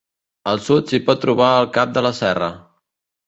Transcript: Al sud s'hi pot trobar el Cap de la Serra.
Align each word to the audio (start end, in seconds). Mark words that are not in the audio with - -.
Al 0.51 0.61
sud 0.67 0.93
s'hi 0.93 0.99
pot 1.09 1.21
trobar 1.27 1.51
el 1.57 1.69
Cap 1.77 1.93
de 1.99 2.05
la 2.09 2.13
Serra. 2.21 2.51